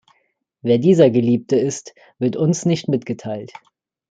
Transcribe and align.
Wer 0.63 0.79
dieser 0.79 1.11
Geliebte 1.11 1.57
ist, 1.57 1.93
wird 2.17 2.35
uns 2.35 2.65
nicht 2.65 2.87
mitgeteilt. 2.87 3.51